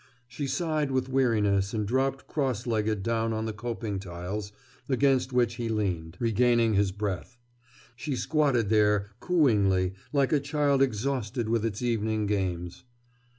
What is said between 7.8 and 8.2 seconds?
She